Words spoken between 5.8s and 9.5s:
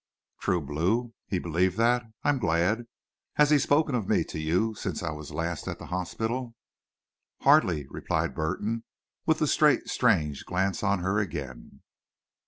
hospital?" "Hardly," replied Burton, with the